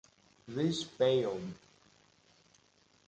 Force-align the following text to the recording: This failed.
This 0.47 0.81
failed. 0.83 1.53